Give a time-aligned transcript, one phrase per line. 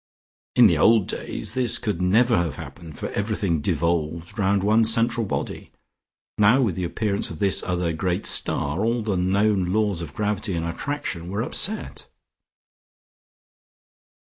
[0.55, 5.27] In the old days this could never have happened for everything devolved round one central
[5.27, 5.71] body.
[6.39, 10.55] Now with the appearance of this other great star, all the known laws of gravity
[10.55, 12.07] and attraction were upset.